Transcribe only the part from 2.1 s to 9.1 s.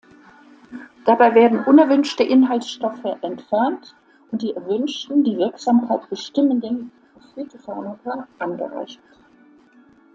Inhaltsstoffe entfernt und die erwünschten, die Wirksamkeit bestimmenden Phytopharmaka, angereichert.